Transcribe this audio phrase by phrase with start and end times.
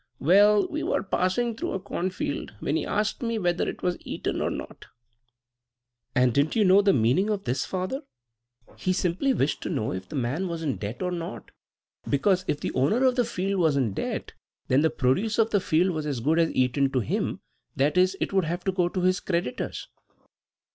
[0.17, 3.97] Well, we were passing through a corn field, when he asked me whether it was
[3.99, 4.87] eaten or not."
[6.15, 8.01] "And didn't you know the meaning of this, father?
[8.77, 11.51] He simply wished to know if the man was in debt or not;
[12.09, 14.33] because, if the owner of the field was in debt,
[14.69, 17.41] then the produce of the field was as good as eaten to him;
[17.75, 19.87] that is, it would have to go to his creditors."